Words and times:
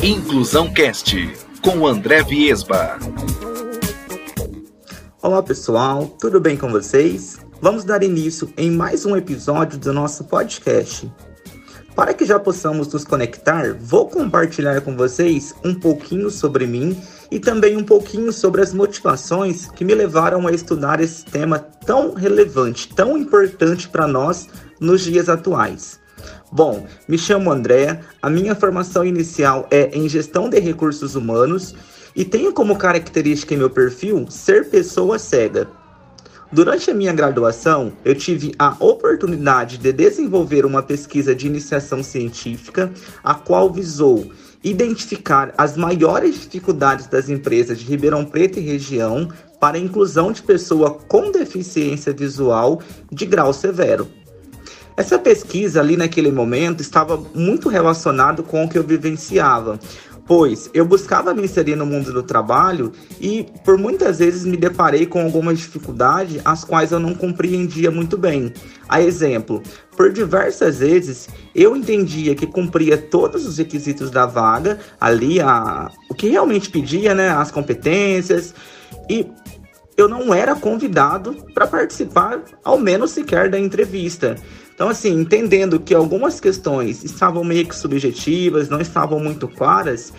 Inclusão 0.00 0.72
Cast 0.72 1.16
com 1.60 1.84
André 1.84 2.22
Viesba. 2.22 2.98
Olá 5.20 5.42
pessoal, 5.42 6.06
tudo 6.20 6.40
bem 6.40 6.56
com 6.56 6.70
vocês? 6.70 7.40
Vamos 7.60 7.82
dar 7.82 8.04
início 8.04 8.52
em 8.56 8.70
mais 8.70 9.04
um 9.04 9.16
episódio 9.16 9.76
do 9.76 9.92
nosso 9.92 10.22
podcast. 10.22 11.12
Para 11.96 12.14
que 12.14 12.24
já 12.24 12.38
possamos 12.38 12.92
nos 12.92 13.04
conectar, 13.04 13.74
vou 13.74 14.08
compartilhar 14.08 14.82
com 14.82 14.96
vocês 14.96 15.52
um 15.64 15.74
pouquinho 15.74 16.30
sobre 16.30 16.64
mim 16.64 16.96
e 17.28 17.40
também 17.40 17.76
um 17.76 17.82
pouquinho 17.82 18.32
sobre 18.32 18.62
as 18.62 18.72
motivações 18.72 19.66
que 19.72 19.84
me 19.84 19.96
levaram 19.96 20.46
a 20.46 20.52
estudar 20.52 21.00
esse 21.00 21.24
tema 21.24 21.58
tão 21.58 22.14
relevante, 22.14 22.88
tão 22.94 23.18
importante 23.18 23.88
para 23.88 24.06
nós 24.06 24.46
nos 24.78 25.02
dias 25.02 25.28
atuais. 25.28 25.99
Bom, 26.52 26.86
me 27.08 27.18
chamo 27.18 27.50
André, 27.50 28.00
a 28.20 28.28
minha 28.28 28.54
formação 28.54 29.04
inicial 29.04 29.66
é 29.70 29.90
em 29.92 30.08
gestão 30.08 30.48
de 30.48 30.58
recursos 30.58 31.14
humanos 31.14 31.74
e 32.14 32.24
tenho 32.24 32.52
como 32.52 32.76
característica 32.76 33.54
em 33.54 33.58
meu 33.58 33.70
perfil 33.70 34.26
ser 34.28 34.68
pessoa 34.68 35.18
cega. 35.18 35.68
Durante 36.52 36.90
a 36.90 36.94
minha 36.94 37.12
graduação, 37.12 37.92
eu 38.04 38.12
tive 38.12 38.52
a 38.58 38.74
oportunidade 38.80 39.78
de 39.78 39.92
desenvolver 39.92 40.66
uma 40.66 40.82
pesquisa 40.82 41.32
de 41.32 41.46
iniciação 41.46 42.02
científica, 42.02 42.90
a 43.22 43.34
qual 43.34 43.72
visou 43.72 44.32
identificar 44.62 45.54
as 45.56 45.76
maiores 45.76 46.40
dificuldades 46.40 47.06
das 47.06 47.28
empresas 47.28 47.78
de 47.78 47.86
Ribeirão 47.86 48.24
Preto 48.24 48.58
e 48.58 48.62
região 48.62 49.28
para 49.60 49.76
a 49.76 49.80
inclusão 49.80 50.32
de 50.32 50.42
pessoa 50.42 50.90
com 50.90 51.30
deficiência 51.30 52.12
visual 52.12 52.82
de 53.12 53.26
grau 53.26 53.52
severo. 53.52 54.08
Essa 55.00 55.18
pesquisa 55.18 55.80
ali 55.80 55.96
naquele 55.96 56.30
momento 56.30 56.82
estava 56.82 57.16
muito 57.34 57.70
relacionado 57.70 58.42
com 58.42 58.62
o 58.62 58.68
que 58.68 58.76
eu 58.76 58.82
vivenciava, 58.82 59.80
pois 60.26 60.68
eu 60.74 60.84
buscava 60.84 61.32
me 61.32 61.44
inserir 61.44 61.74
no 61.74 61.86
mundo 61.86 62.12
do 62.12 62.22
trabalho 62.22 62.92
e 63.18 63.46
por 63.64 63.78
muitas 63.78 64.18
vezes 64.18 64.44
me 64.44 64.58
deparei 64.58 65.06
com 65.06 65.22
algumas 65.22 65.58
dificuldades 65.58 66.42
as 66.44 66.64
quais 66.64 66.92
eu 66.92 67.00
não 67.00 67.14
compreendia 67.14 67.90
muito 67.90 68.18
bem. 68.18 68.52
A 68.90 69.00
exemplo, 69.00 69.62
por 69.96 70.12
diversas 70.12 70.80
vezes 70.80 71.30
eu 71.54 71.74
entendia 71.74 72.34
que 72.34 72.46
cumpria 72.46 72.98
todos 72.98 73.46
os 73.46 73.56
requisitos 73.56 74.10
da 74.10 74.26
vaga, 74.26 74.78
ali 75.00 75.40
a, 75.40 75.90
o 76.10 76.14
que 76.14 76.28
realmente 76.28 76.68
pedia, 76.68 77.14
né, 77.14 77.30
as 77.30 77.50
competências 77.50 78.54
e 79.08 79.26
eu 79.96 80.08
não 80.08 80.32
era 80.32 80.54
convidado 80.54 81.34
para 81.54 81.66
participar, 81.66 82.42
ao 82.64 82.78
menos 82.78 83.10
sequer 83.12 83.50
da 83.50 83.58
entrevista. 83.58 84.36
Então, 84.80 84.88
assim, 84.88 85.10
entendendo 85.12 85.78
que 85.78 85.94
algumas 85.94 86.40
questões 86.40 87.04
estavam 87.04 87.44
meio 87.44 87.68
que 87.68 87.76
subjetivas, 87.76 88.70
não 88.70 88.80
estavam 88.80 89.20
muito 89.20 89.46
claras, 89.46 90.10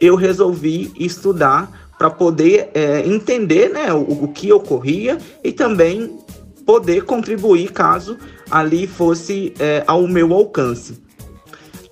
eu 0.00 0.16
resolvi 0.16 0.90
estudar 0.98 1.92
para 1.96 2.10
poder 2.10 2.68
é, 2.74 3.06
entender 3.06 3.68
né, 3.68 3.92
o, 3.92 4.24
o 4.24 4.32
que 4.32 4.52
ocorria 4.52 5.18
e 5.44 5.52
também 5.52 6.18
poder 6.66 7.04
contribuir 7.04 7.70
caso 7.70 8.18
ali 8.50 8.88
fosse 8.88 9.54
é, 9.56 9.84
ao 9.86 10.08
meu 10.08 10.34
alcance. 10.34 11.00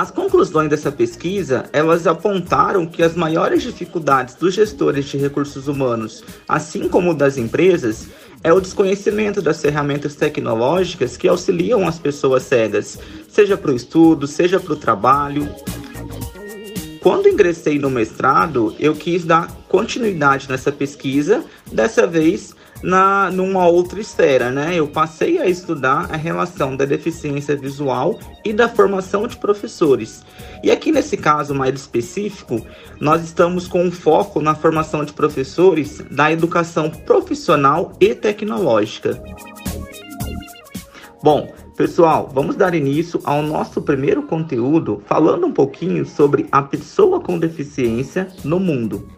As 0.00 0.12
conclusões 0.12 0.70
dessa 0.70 0.92
pesquisa, 0.92 1.68
elas 1.72 2.06
apontaram 2.06 2.86
que 2.86 3.02
as 3.02 3.16
maiores 3.16 3.64
dificuldades 3.64 4.36
dos 4.36 4.54
gestores 4.54 5.06
de 5.06 5.18
recursos 5.18 5.66
humanos, 5.66 6.22
assim 6.48 6.88
como 6.88 7.12
das 7.12 7.36
empresas, 7.36 8.06
é 8.44 8.52
o 8.52 8.60
desconhecimento 8.60 9.42
das 9.42 9.60
ferramentas 9.60 10.14
tecnológicas 10.14 11.16
que 11.16 11.26
auxiliam 11.26 11.84
as 11.84 11.98
pessoas 11.98 12.44
cegas, 12.44 12.96
seja 13.28 13.56
para 13.56 13.72
o 13.72 13.74
estudo, 13.74 14.28
seja 14.28 14.60
para 14.60 14.72
o 14.72 14.76
trabalho. 14.76 15.48
Quando 17.02 17.28
ingressei 17.28 17.76
no 17.80 17.90
mestrado, 17.90 18.76
eu 18.78 18.94
quis 18.94 19.24
dar 19.24 19.48
continuidade 19.68 20.48
nessa 20.48 20.70
pesquisa, 20.70 21.44
dessa 21.72 22.06
vez 22.06 22.54
na 22.82 23.30
numa 23.30 23.66
outra 23.66 24.00
esfera, 24.00 24.50
né? 24.50 24.74
Eu 24.74 24.86
passei 24.86 25.38
a 25.38 25.46
estudar 25.46 26.08
a 26.12 26.16
relação 26.16 26.76
da 26.76 26.84
deficiência 26.84 27.56
visual 27.56 28.18
e 28.44 28.52
da 28.52 28.68
formação 28.68 29.26
de 29.26 29.36
professores. 29.36 30.24
E 30.62 30.70
aqui 30.70 30.92
nesse 30.92 31.16
caso 31.16 31.54
mais 31.54 31.74
específico, 31.74 32.64
nós 33.00 33.22
estamos 33.24 33.66
com 33.66 33.82
um 33.82 33.90
foco 33.90 34.40
na 34.40 34.54
formação 34.54 35.04
de 35.04 35.12
professores 35.12 36.02
da 36.10 36.30
educação 36.30 36.90
profissional 36.90 37.92
e 38.00 38.14
tecnológica. 38.14 39.20
Bom, 41.22 41.52
pessoal, 41.78 42.28
vamos 42.34 42.56
dar 42.56 42.74
início 42.74 43.20
ao 43.22 43.40
nosso 43.40 43.80
primeiro 43.80 44.24
conteúdo 44.24 45.00
falando 45.06 45.46
um 45.46 45.52
pouquinho 45.52 46.04
sobre 46.04 46.48
a 46.50 46.60
pessoa 46.60 47.20
com 47.20 47.38
deficiência 47.38 48.26
no 48.42 48.58
mundo. 48.58 49.08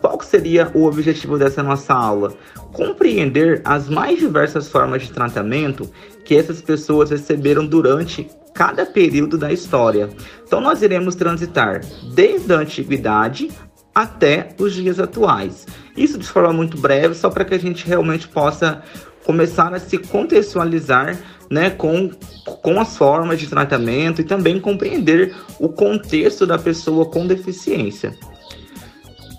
Qual 0.00 0.20
seria 0.22 0.70
o 0.74 0.84
objetivo 0.84 1.36
dessa 1.36 1.60
nossa 1.60 1.92
aula? 1.92 2.32
Compreender 2.72 3.60
as 3.64 3.88
mais 3.88 4.20
diversas 4.20 4.68
formas 4.68 5.02
de 5.02 5.10
tratamento 5.10 5.90
que 6.24 6.36
essas 6.36 6.62
pessoas 6.62 7.10
receberam 7.10 7.66
durante 7.66 8.30
cada 8.54 8.86
período 8.86 9.36
da 9.36 9.52
história. 9.52 10.08
Então, 10.46 10.60
nós 10.60 10.82
iremos 10.82 11.16
transitar 11.16 11.80
desde 12.14 12.52
a 12.52 12.58
antiguidade 12.58 13.50
até 13.92 14.54
os 14.60 14.72
dias 14.72 15.00
atuais. 15.00 15.66
Isso 15.96 16.16
de 16.16 16.28
forma 16.28 16.52
muito 16.52 16.78
breve, 16.78 17.16
só 17.16 17.28
para 17.28 17.44
que 17.44 17.54
a 17.54 17.58
gente 17.58 17.84
realmente 17.84 18.28
possa 18.28 18.84
começar 19.24 19.74
a 19.74 19.80
se 19.80 19.98
contextualizar 19.98 21.18
né, 21.54 21.70
com, 21.70 22.10
com 22.44 22.80
as 22.80 22.96
formas 22.96 23.38
de 23.38 23.46
tratamento 23.46 24.20
e 24.20 24.24
também 24.24 24.58
compreender 24.58 25.32
o 25.60 25.68
contexto 25.68 26.44
da 26.44 26.58
pessoa 26.58 27.06
com 27.06 27.28
deficiência. 27.28 28.12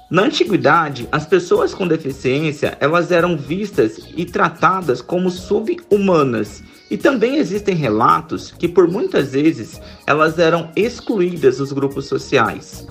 Na 0.10 0.22
antiguidade, 0.22 1.10
as 1.12 1.26
pessoas 1.26 1.74
com 1.74 1.86
deficiência 1.86 2.78
elas 2.80 3.12
eram 3.12 3.36
vistas 3.36 4.00
e 4.16 4.24
tratadas 4.24 5.02
como 5.02 5.30
sub-humanas. 5.30 6.64
E 6.90 6.96
também 6.96 7.36
existem 7.36 7.76
relatos 7.76 8.54
que 8.58 8.70
por 8.70 8.88
muitas 8.88 9.34
vezes 9.34 9.82
elas 10.08 10.40
eram 10.40 10.70
excluídas 10.74 11.58
dos 11.58 11.74
grupos 11.74 12.06
sociais. 12.06 12.88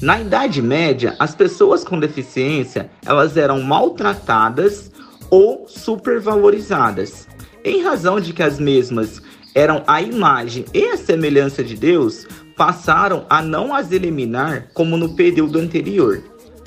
Na 0.00 0.20
Idade 0.20 0.62
Média, 0.62 1.16
as 1.18 1.34
pessoas 1.34 1.82
com 1.82 1.98
deficiência 1.98 2.90
elas 3.04 3.36
eram 3.36 3.60
maltratadas 3.60 4.92
ou 5.32 5.64
supervalorizadas, 5.66 7.26
em 7.64 7.82
razão 7.82 8.20
de 8.20 8.32
que 8.32 8.42
as 8.42 8.58
mesmas 8.58 9.22
eram 9.54 9.82
a 9.86 10.00
imagem 10.00 10.64
e 10.72 10.84
a 10.86 10.96
semelhança 10.96 11.62
de 11.62 11.76
Deus, 11.76 12.26
passaram 12.56 13.26
a 13.28 13.42
não 13.42 13.74
as 13.74 13.92
eliminar 13.92 14.68
como 14.72 14.96
no 14.96 15.14
período 15.14 15.58
anterior. 15.58 16.22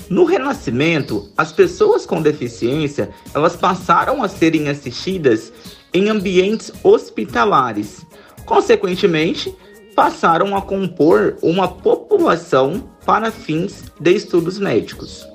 No 0.09 0.23
Renascimento, 0.23 1.29
as 1.35 1.51
pessoas 1.51 2.05
com 2.05 2.21
deficiência, 2.21 3.09
elas 3.33 3.55
passaram 3.55 4.21
a 4.21 4.27
serem 4.27 4.69
assistidas 4.69 5.51
em 5.93 6.09
ambientes 6.09 6.71
hospitalares. 6.83 8.05
Consequentemente, 8.45 9.55
passaram 9.95 10.55
a 10.55 10.61
compor 10.61 11.37
uma 11.41 11.67
população 11.67 12.87
para 13.05 13.31
fins 13.31 13.85
de 13.99 14.11
estudos 14.11 14.59
médicos. 14.59 15.25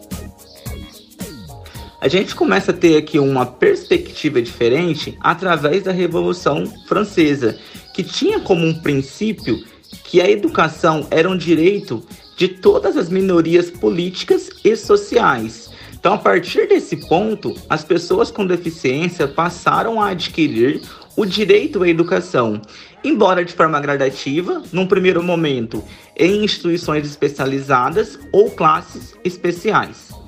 A 2.00 2.08
gente 2.08 2.34
começa 2.34 2.70
a 2.70 2.74
ter 2.74 2.96
aqui 2.96 3.18
uma 3.18 3.44
perspectiva 3.44 4.40
diferente 4.40 5.18
através 5.20 5.82
da 5.82 5.92
Revolução 5.92 6.64
Francesa, 6.86 7.58
que 7.92 8.02
tinha 8.02 8.40
como 8.40 8.66
um 8.66 8.80
princípio 8.80 9.62
que 10.04 10.18
a 10.18 10.30
educação 10.30 11.06
era 11.10 11.28
um 11.28 11.36
direito 11.36 12.02
de 12.38 12.48
todas 12.48 12.96
as 12.96 13.10
minorias 13.10 13.70
políticas 13.70 14.48
e 14.64 14.74
sociais. 14.76 15.70
Então, 15.92 16.14
a 16.14 16.18
partir 16.18 16.66
desse 16.66 16.96
ponto, 17.06 17.54
as 17.68 17.84
pessoas 17.84 18.30
com 18.30 18.46
deficiência 18.46 19.28
passaram 19.28 20.00
a 20.00 20.08
adquirir 20.08 20.80
o 21.14 21.26
direito 21.26 21.82
à 21.82 21.88
educação, 21.88 22.62
embora 23.04 23.44
de 23.44 23.52
forma 23.52 23.78
gradativa, 23.78 24.62
num 24.72 24.86
primeiro 24.86 25.22
momento 25.22 25.84
em 26.16 26.42
instituições 26.44 27.04
especializadas 27.04 28.18
ou 28.32 28.50
classes 28.50 29.14
especiais. 29.22 30.19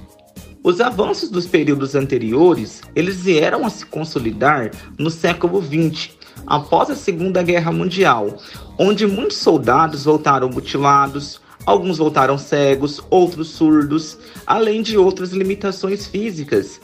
Os 0.65 0.81
avanços 0.81 1.29
dos 1.29 1.45
períodos 1.45 1.97
anteriores, 1.97 2.83
eles 2.95 3.17
vieram 3.17 3.67
a 3.67 3.71
se 3.71 3.85
consolidar 3.85 4.71
no 4.97 5.11
século 5.11 5.61
XX, 5.61 6.11
após 6.47 6.89
a 6.89 6.95
Segunda 6.95 7.43
Guerra 7.43 7.73
Mundial, 7.73 8.39
onde 8.79 9.05
muitos 9.05 9.39
soldados 9.39 10.05
voltaram 10.05 10.49
mutilados, 10.49 11.41
alguns 11.67 11.99
voltaram 11.99 12.39
cegos, 12.39 13.01
outros 13.11 13.49
surdos, 13.49 14.17
além 14.47 14.83
de 14.83 14.97
outras 14.97 15.33
limitações 15.33 16.07
físicas. 16.07 16.81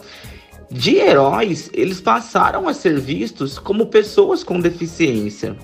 De 0.69 0.97
heróis, 0.97 1.71
eles 1.73 2.01
passaram 2.01 2.69
a 2.69 2.75
ser 2.75 2.99
vistos 2.99 3.61
como 3.61 3.87
pessoas 3.87 4.43
com 4.43 4.59
deficiência. 4.59 5.57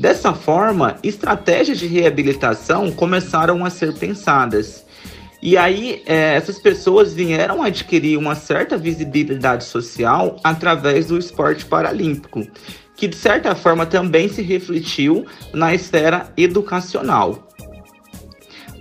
Dessa 0.00 0.34
forma, 0.34 0.96
estratégias 1.00 1.78
de 1.78 1.86
reabilitação 1.86 2.90
começaram 2.90 3.64
a 3.64 3.70
ser 3.70 3.94
pensadas. 3.94 4.83
E 5.44 5.58
aí, 5.58 6.02
é, 6.06 6.36
essas 6.36 6.58
pessoas 6.58 7.12
vieram 7.12 7.62
adquirir 7.62 8.16
uma 8.16 8.34
certa 8.34 8.78
visibilidade 8.78 9.64
social 9.64 10.40
através 10.42 11.08
do 11.08 11.18
esporte 11.18 11.66
paralímpico, 11.66 12.46
que 12.96 13.06
de 13.06 13.14
certa 13.14 13.54
forma 13.54 13.84
também 13.84 14.26
se 14.26 14.40
refletiu 14.40 15.26
na 15.52 15.74
esfera 15.74 16.32
educacional. 16.34 17.46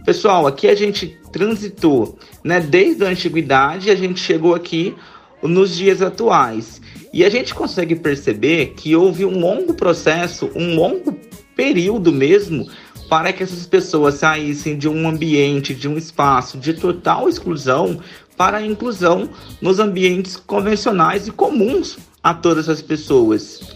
Pessoal, 0.06 0.48
aqui 0.48 0.70
a 0.70 0.76
gente 0.76 1.20
transitou, 1.34 2.18
né? 2.42 2.62
Desde 2.62 3.04
a 3.04 3.10
antiguidade, 3.10 3.90
a 3.90 3.96
gente 3.96 4.22
chegou 4.22 4.56
aqui 4.56 4.96
nos 5.42 5.76
dias 5.76 6.02
atuais. 6.02 6.82
E 7.12 7.26
a 7.26 7.30
gente 7.30 7.54
consegue 7.54 7.94
perceber 7.94 8.68
que 8.78 8.96
houve 8.96 9.26
um 9.26 9.38
longo 9.38 9.74
processo, 9.74 10.50
um 10.56 10.76
longo 10.76 11.14
período 11.58 12.10
mesmo, 12.12 12.70
para 13.14 13.32
que 13.32 13.44
essas 13.44 13.68
pessoas 13.68 14.16
saíssem 14.16 14.76
de 14.76 14.90
um 14.90 15.08
ambiente, 15.08 15.76
de 15.76 15.88
um 15.88 16.00
espaço 16.00 16.58
de 16.58 16.74
total 16.74 17.30
exclusão 17.30 18.00
para 18.36 18.58
a 18.58 18.66
inclusão 18.66 19.30
nos 19.62 19.78
ambientes 19.78 20.36
convencionais 20.36 21.28
e 21.28 21.32
comuns 21.32 22.00
a 22.24 22.34
todas 22.34 22.68
as 22.68 22.82
pessoas. 22.82 23.76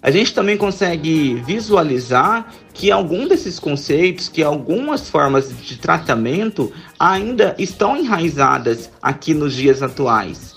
A 0.00 0.12
gente 0.12 0.32
também 0.32 0.56
consegue 0.56 1.42
visualizar 1.44 2.54
que 2.72 2.88
algum 2.88 3.26
desses 3.26 3.58
conceitos, 3.58 4.28
que 4.28 4.44
algumas 4.44 5.10
formas 5.10 5.52
de 5.64 5.76
tratamento 5.76 6.72
ainda 7.00 7.52
estão 7.58 7.96
enraizadas 7.96 8.88
aqui 9.02 9.34
nos 9.34 9.54
dias 9.54 9.82
atuais. 9.82 10.54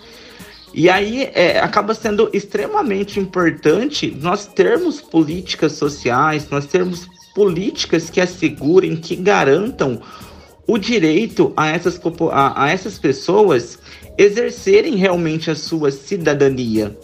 E 0.75 0.91
aí 0.91 1.27
é, 1.33 1.59
acaba 1.59 1.95
sendo 1.95 2.29
extremamente 2.33 3.19
importante 3.19 4.15
nós 4.21 4.45
termos 4.45 5.01
políticas 5.01 5.71
sociais, 5.71 6.47
nós 6.51 6.67
termos 6.67 7.07
políticas 7.39 8.09
que 8.09 8.19
assegurem, 8.19 8.97
que 8.97 9.15
garantam 9.15 10.01
o 10.67 10.77
direito 10.77 11.53
a 11.55 11.69
essas, 11.69 11.97
a, 12.33 12.65
a 12.65 12.69
essas 12.69 12.99
pessoas 12.99 13.79
exercerem 14.17 14.97
realmente 14.97 15.49
a 15.49 15.55
sua 15.55 15.89
cidadania. 15.89 16.99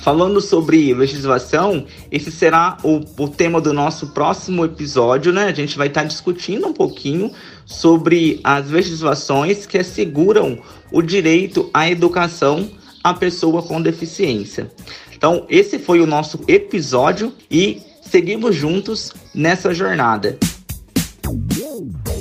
Falando 0.00 0.40
sobre 0.40 0.94
legislação, 0.94 1.86
esse 2.08 2.30
será 2.30 2.78
o, 2.84 3.00
o 3.20 3.28
tema 3.28 3.60
do 3.60 3.72
nosso 3.72 4.06
próximo 4.10 4.64
episódio, 4.64 5.32
né? 5.32 5.46
A 5.46 5.52
gente 5.52 5.76
vai 5.76 5.88
estar 5.88 6.04
discutindo 6.04 6.68
um 6.68 6.72
pouquinho 6.72 7.32
sobre 7.66 8.38
as 8.44 8.70
legislações 8.70 9.66
que 9.66 9.76
asseguram 9.76 10.56
o 10.92 11.02
direito 11.02 11.68
à 11.74 11.90
educação 11.90 12.70
à 13.02 13.12
pessoa 13.12 13.60
com 13.60 13.82
deficiência. 13.82 14.70
Então, 15.18 15.44
esse 15.48 15.80
foi 15.80 16.00
o 16.00 16.06
nosso 16.06 16.38
episódio 16.46 17.32
e 17.50 17.87
seguimos 18.08 18.56
juntos 18.56 19.12
nessa 19.34 19.74
jornada. 19.74 20.38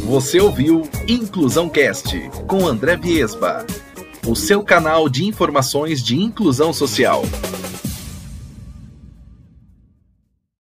Você 0.06 0.39
ouviu 0.39 0.88
Inclusão 1.07 1.69
Cast 1.69 2.18
com 2.48 2.66
André 2.68 2.95
Viesba, 2.95 3.66
o 4.25 4.36
seu 4.36 4.63
canal 4.63 5.10
de 5.10 5.25
informações 5.25 6.04
de 6.04 6.18
inclusão 6.18 6.72
social. 6.72 7.24